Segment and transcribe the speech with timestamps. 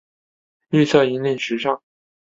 [0.69, 1.79] 绿色引领时尚。